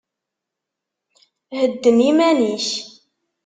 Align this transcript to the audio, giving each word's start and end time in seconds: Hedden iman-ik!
Hedden 1.57 1.97
iman-ik! 2.09 2.67